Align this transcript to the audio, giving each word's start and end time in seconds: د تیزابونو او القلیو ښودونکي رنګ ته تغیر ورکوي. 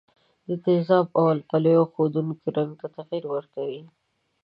د 0.47 0.49
تیزابونو 0.65 1.13
او 1.19 1.23
القلیو 1.35 1.83
ښودونکي 1.91 2.47
رنګ 2.57 2.71
ته 2.79 2.87
تغیر 2.97 3.23
ورکوي. 3.33 3.81